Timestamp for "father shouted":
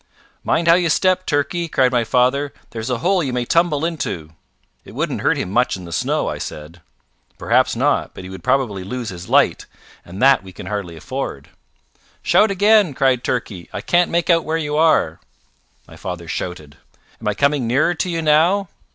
15.97-16.77